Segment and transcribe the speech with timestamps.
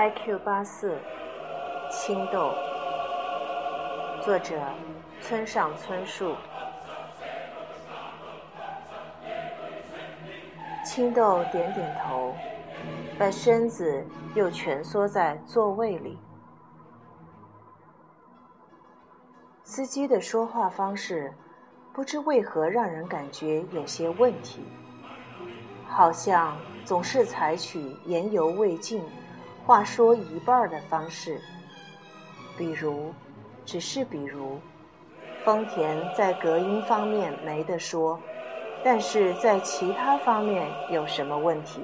[0.00, 0.96] IQ 八四，
[1.90, 2.54] 青豆，
[4.24, 4.58] 作者
[5.20, 6.34] 村上春树。
[10.86, 12.34] 青豆点点头，
[13.18, 14.02] 把身子
[14.34, 16.18] 又蜷缩在座位里。
[19.64, 21.30] 司机的说话方式，
[21.92, 24.64] 不知为何让人感觉有些问题，
[25.86, 29.04] 好像总是采取言犹未尽。
[29.70, 31.40] 话说一半的方式，
[32.58, 33.14] 比如，
[33.64, 34.58] 只是比如，
[35.44, 38.18] 丰田在隔音方面没得说，
[38.82, 41.82] 但是在其他方面有什么问题？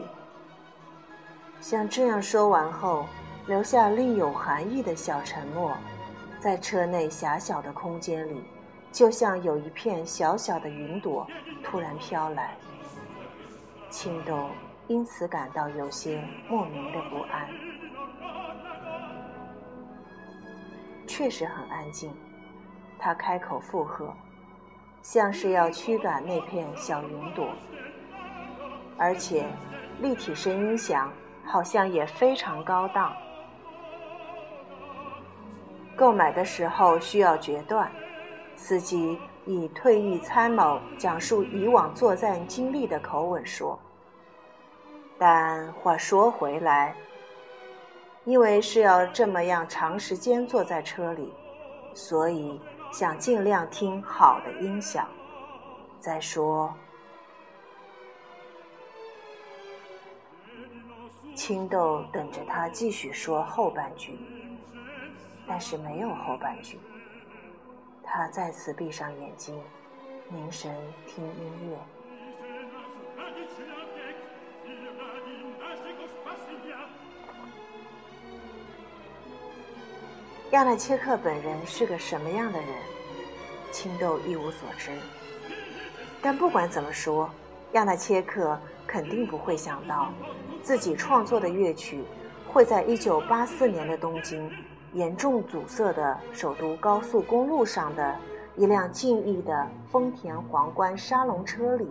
[1.60, 3.06] 像这样说完后，
[3.46, 5.72] 留下另有含义的小沉默，
[6.40, 8.42] 在车内狭小的空间里，
[8.90, 11.24] 就像有一片小小的云朵
[11.62, 12.56] 突然飘来，
[13.90, 14.50] 青豆
[14.88, 17.48] 因此感到有些莫名的不安。
[21.06, 22.12] 确实很安静，
[22.98, 24.12] 他开口附和，
[25.02, 27.48] 像是要驱赶那片小云朵。
[28.98, 29.46] 而且，
[30.00, 31.12] 立体声音响
[31.44, 33.14] 好像也非常高档。
[35.94, 37.90] 购买的时候需要决断，
[38.54, 43.78] 司机以退役参谋讲述以往作战经历的口吻说。
[45.18, 46.94] 但话说回来。
[48.26, 51.32] 因为是要这么样长时间坐在车里，
[51.94, 52.60] 所以
[52.92, 55.08] 想尽量听好的音响。
[56.00, 56.74] 再说，
[61.36, 64.18] 青豆等着他继续说后半句，
[65.46, 66.80] 但是没有后半句。
[68.02, 69.56] 他再次闭上眼睛，
[70.28, 70.74] 凝神
[71.06, 71.95] 听音乐。
[80.56, 82.68] 亚纳切克本人是个什么样的人，
[83.70, 84.90] 青豆一无所知。
[86.22, 87.28] 但不管怎么说，
[87.72, 90.08] 亚纳切克肯定不会想到，
[90.62, 92.02] 自己创作的乐曲
[92.48, 94.50] 会在1984年的东京
[94.94, 98.16] 严重阻塞的首都高速公路上的
[98.56, 101.86] 一辆静谧的丰田皇冠沙龙车里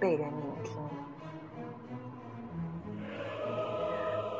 [0.00, 0.82] 被人聆听。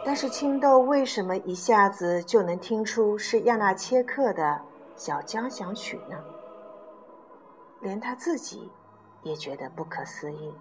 [0.05, 4.61] 但是青豆为什么一下子就能听出是亚纳切克的
[4.97, 6.17] 小交响曲呢？
[7.81, 8.71] 连他自己
[9.23, 10.53] 也觉得不可思议。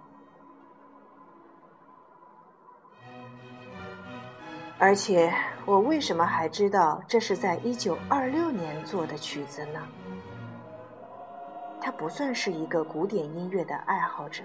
[4.77, 5.31] 而且
[5.65, 9.79] 我为什么还知道这是在一九二六年做的曲子呢？
[11.79, 14.43] 他不算是一个古典音乐的爱好者，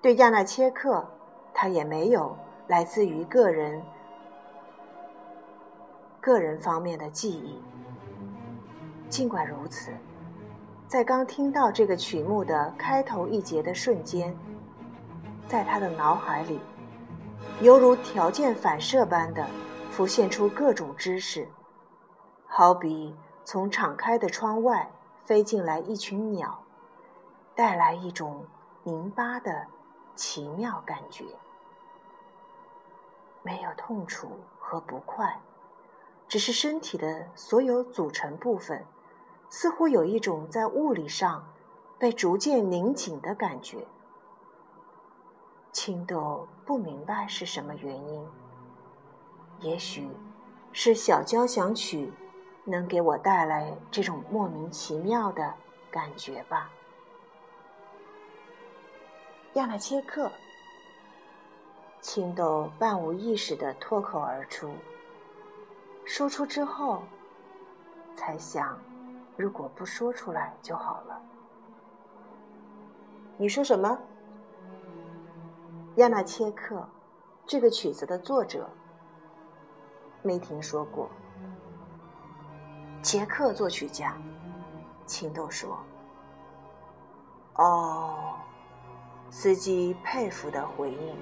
[0.00, 1.06] 对亚纳切克，
[1.54, 2.36] 他也没有。
[2.68, 3.82] 来自于个人、
[6.20, 7.60] 个人方面的记忆。
[9.08, 9.90] 尽管如此，
[10.86, 14.36] 在刚听到这个曲目的开头一节的瞬间，
[15.46, 16.60] 在他的脑海里，
[17.62, 19.46] 犹如条件反射般的
[19.90, 21.48] 浮现出各种知识，
[22.46, 24.90] 好比从敞开的窗外
[25.24, 26.62] 飞进来一群鸟，
[27.54, 28.44] 带来一种
[28.84, 29.66] 凝巴的
[30.14, 31.24] 奇妙感觉。
[33.48, 34.28] 没有痛楚
[34.58, 35.40] 和不快，
[36.28, 38.84] 只是身体的所有组成部分，
[39.48, 41.50] 似乎有一种在物理上
[41.98, 43.86] 被逐渐拧紧的感觉。
[45.72, 48.28] 青豆不明白是什么原因，
[49.60, 50.06] 也许
[50.70, 52.12] 是小交响曲
[52.64, 55.54] 能给我带来这种莫名其妙的
[55.90, 56.70] 感觉吧。
[59.54, 60.30] 亚纳切克。
[62.00, 64.72] 青豆半无意识的脱口而出，
[66.04, 67.02] 说出之后，
[68.14, 68.78] 才想，
[69.36, 71.20] 如果不说出来就好了。
[73.36, 73.98] 你说什么？
[75.96, 76.88] 亚纳切克，
[77.44, 78.68] 这个曲子的作者，
[80.22, 81.10] 没听说过。
[83.02, 84.16] 捷克作曲家，
[85.04, 85.78] 青豆说。
[87.54, 88.36] 哦，
[89.30, 91.16] 司机佩服的回应。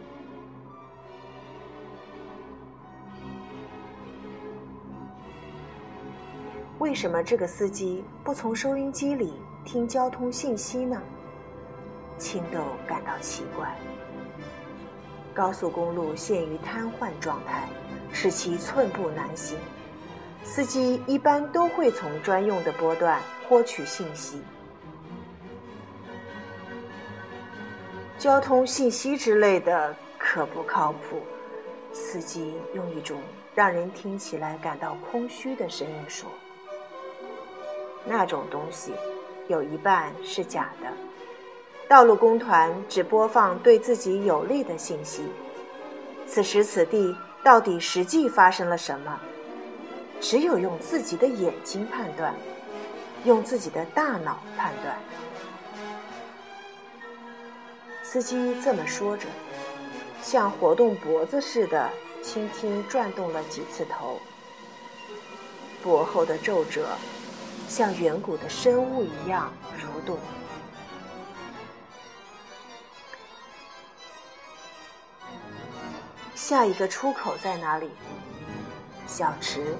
[6.78, 9.32] 为什么这个司机不从收音机里
[9.64, 11.00] 听交通信息呢？
[12.18, 13.74] 青豆感到奇怪。
[15.32, 17.66] 高速公路陷于瘫痪状态，
[18.12, 19.58] 使其寸步难行。
[20.44, 24.42] 司机一般都会从专用的波段获取信息。
[28.18, 31.22] 交通信息之类的可不靠谱。
[31.92, 33.18] 司机用一种
[33.54, 36.30] 让人听起来感到空虚的声音说
[38.06, 38.92] ：“那种东西
[39.48, 40.88] 有一半是假的。
[41.88, 45.24] 道路工团只播放对自己有利的信息。
[46.26, 49.20] 此时此地到底实际发生了什么？
[50.20, 52.34] 只有用自己的眼睛判断，
[53.24, 54.96] 用自己的大脑判断。”
[58.02, 59.26] 司机这么说着。
[60.22, 61.88] 像活动脖子似的，
[62.20, 64.18] 轻轻转动了几次头。
[65.84, 66.88] 脖后的皱褶，
[67.68, 70.18] 像远古的生物一样蠕动。
[76.34, 77.90] 下一个出口在哪里？
[79.06, 79.76] 小池。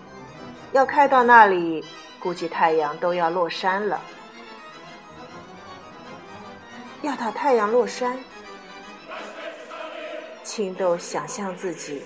[0.72, 1.84] 要开到那里，
[2.18, 4.00] 估计太阳都要落山了。
[7.02, 8.18] 要到太阳落山？
[10.42, 12.02] 青豆想象自己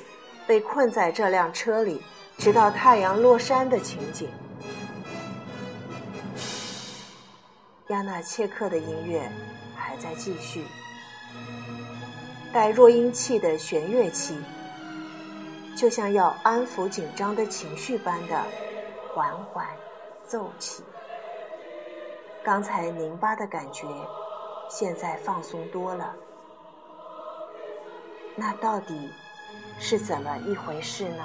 [0.47, 2.03] 被困在这辆车里，
[2.37, 4.29] 直到太阳落山的情景。
[7.91, 9.29] 亚纳切克的音乐
[9.75, 10.65] 还在继续，
[12.53, 14.39] 带弱音器的弦乐器，
[15.77, 18.45] 就像要安抚紧张的情绪般的
[19.13, 19.67] 缓缓
[20.25, 20.85] 奏起。
[22.45, 23.89] 刚才拧巴的感觉，
[24.69, 26.15] 现在放松多了。
[28.37, 29.11] 那到底
[29.81, 31.25] 是怎么一回事呢？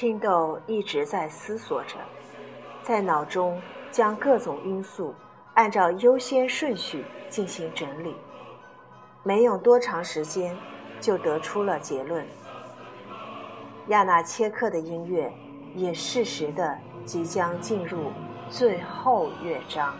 [0.00, 1.96] 青豆一直在思索着，
[2.84, 3.60] 在脑中
[3.90, 5.12] 将各种因素
[5.54, 8.14] 按照优先顺序进行整理。
[9.24, 10.56] 没用多长时间，
[11.00, 12.24] 就得出了结论：
[13.88, 15.32] 亚纳切克的音乐
[15.74, 18.12] 也适时的即将进入
[18.48, 19.92] 最后乐章。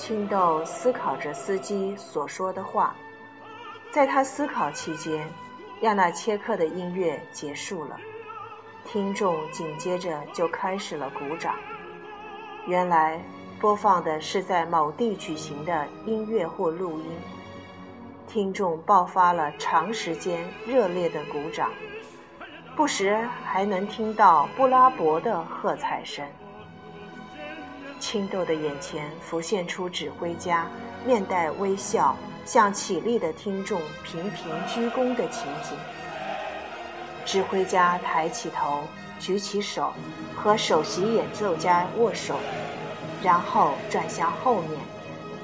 [0.00, 2.96] 青豆思考着司机所说的话，
[3.92, 5.28] 在他思考期间，
[5.82, 8.00] 亚纳切克的音乐结束了，
[8.86, 11.54] 听众紧接着就开始了鼓掌。
[12.66, 13.20] 原来
[13.60, 17.12] 播放的是在某地举行的音乐或录音，
[18.26, 21.70] 听众爆发了长时间热烈的鼓掌，
[22.74, 26.26] 不时还能听到布拉伯的喝彩声。
[28.10, 30.68] 青豆的眼前浮现出指挥家
[31.06, 35.78] 面带微笑向起立的听众频频鞠躬的情景。
[37.24, 38.82] 指挥家抬起头，
[39.20, 39.92] 举起手，
[40.34, 42.34] 和首席演奏家握手，
[43.22, 44.72] 然后转向后面，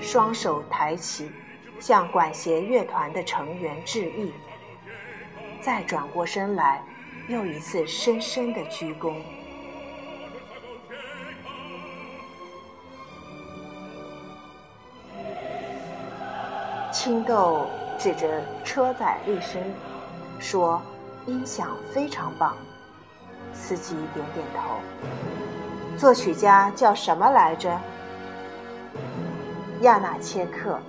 [0.01, 1.31] 双手抬起，
[1.79, 4.33] 向管弦乐团的成员致意。
[5.61, 6.83] 再转过身来，
[7.29, 9.15] 又一次深深的鞠躬。
[17.07, 19.63] 青豆指着车载立声
[20.41, 20.83] 说
[21.25, 22.57] ：“音响非常棒。”
[23.55, 24.81] 司机点点头。
[25.97, 27.79] 作曲家叫什么来着？
[29.83, 30.81] 亚纳切克。